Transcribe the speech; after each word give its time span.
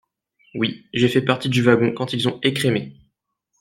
Oui, 0.55 0.83
j’ai 0.95 1.07
fait 1.09 1.21
partie 1.21 1.47
du 1.47 1.61
wagon 1.61 1.91
quand 1.93 2.11
ils 2.11 2.27
ont 2.27 2.39
écrémé. 2.41 2.97